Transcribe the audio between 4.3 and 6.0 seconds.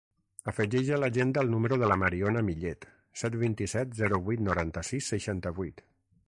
vuit, noranta-sis, seixanta-vuit.